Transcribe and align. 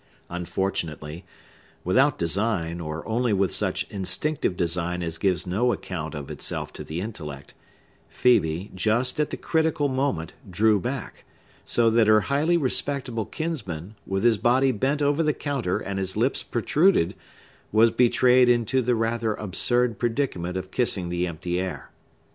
Unfortunately 0.31 1.25
(without 1.83 2.17
design, 2.17 2.79
or 2.81 3.07
only 3.07 3.33
with 3.33 3.53
such 3.53 3.85
instinctive 3.91 4.57
design 4.57 5.03
as 5.03 5.19
gives 5.19 5.45
no 5.45 5.71
account 5.71 6.15
of 6.15 6.31
itself 6.31 6.73
to 6.73 6.83
the 6.83 6.99
intellect) 6.99 7.53
Phœbe, 8.11 8.73
just 8.73 9.19
at 9.19 9.29
the 9.29 9.37
critical 9.37 9.89
moment, 9.89 10.33
drew 10.49 10.79
back; 10.79 11.23
so 11.67 11.91
that 11.91 12.07
her 12.07 12.21
highly 12.21 12.57
respectable 12.57 13.25
kinsman, 13.27 13.93
with 14.07 14.23
his 14.23 14.39
body 14.39 14.71
bent 14.71 15.03
over 15.03 15.21
the 15.21 15.33
counter 15.33 15.77
and 15.77 15.99
his 15.99 16.17
lips 16.17 16.41
protruded, 16.41 17.13
was 17.71 17.91
betrayed 17.91 18.49
into 18.49 18.81
the 18.81 18.95
rather 18.95 19.35
absurd 19.35 19.99
predicament 19.99 20.57
of 20.57 20.71
kissing 20.71 21.09
the 21.09 21.27
empty 21.27 21.59
air. 21.59 21.91